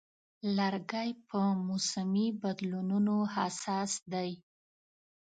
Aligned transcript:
لرګی 0.57 1.09
په 1.27 1.39
موسمي 1.67 2.27
بدلونونو 2.41 3.15
حساس 3.35 3.91
دی. 4.13 4.31